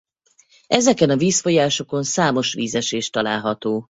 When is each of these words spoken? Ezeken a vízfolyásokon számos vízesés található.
Ezeken 0.67 1.09
a 1.09 1.17
vízfolyásokon 1.17 2.03
számos 2.03 2.53
vízesés 2.53 3.09
található. 3.09 3.89